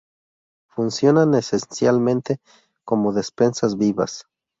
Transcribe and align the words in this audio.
Funcionan 0.67 1.35
esencialmente 1.35 2.39
como 2.85 3.13
despensas 3.13 3.77
vivas. 3.77 4.25